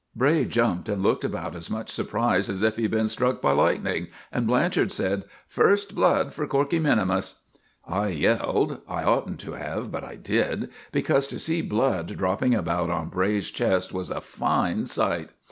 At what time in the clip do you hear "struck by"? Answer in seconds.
3.07-3.51